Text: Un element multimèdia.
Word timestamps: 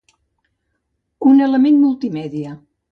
Un 1.33 1.45
element 1.49 1.81
multimèdia. 1.87 2.61